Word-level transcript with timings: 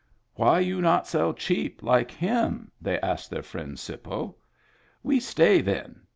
"Why 0.33 0.59
you 0.61 0.81
not 0.81 1.05
sell 1.05 1.31
cheap 1.31 1.83
like 1.83 2.09
him?" 2.09 2.71
they 2.81 2.99
asked 3.01 3.29
their 3.29 3.43
friend 3.43 3.77
"Sippo." 3.77 4.33
"We 5.03 5.19
stay 5.19 5.61
then. 5.61 6.07